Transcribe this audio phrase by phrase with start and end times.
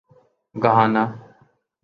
[0.55, 1.03] Ghana